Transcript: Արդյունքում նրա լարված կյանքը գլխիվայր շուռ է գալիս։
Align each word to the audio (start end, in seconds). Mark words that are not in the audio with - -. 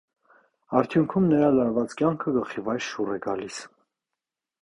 Արդյունքում 0.79 1.27
նրա 1.33 1.49
լարված 1.57 1.93
կյանքը 2.01 2.33
գլխիվայր 2.37 2.83
շուռ 2.87 3.13
է 3.17 3.21
գալիս։ 3.29 3.59